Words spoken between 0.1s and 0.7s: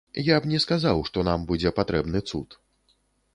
Я б не